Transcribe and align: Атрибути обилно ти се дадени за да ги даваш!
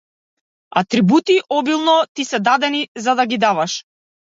Атрибути 0.81 1.37
обилно 1.49 1.95
ти 2.13 2.25
се 2.25 2.39
дадени 2.39 2.87
за 3.05 3.15
да 3.15 3.25
ги 3.25 3.37
даваш! 3.37 3.83